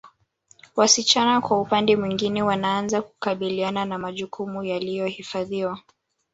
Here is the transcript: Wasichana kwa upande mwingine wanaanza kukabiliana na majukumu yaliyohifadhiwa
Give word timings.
Wasichana 0.75 1.41
kwa 1.41 1.61
upande 1.61 1.95
mwingine 1.95 2.43
wanaanza 2.43 3.01
kukabiliana 3.01 3.85
na 3.85 3.97
majukumu 3.97 4.63
yaliyohifadhiwa 4.63 5.79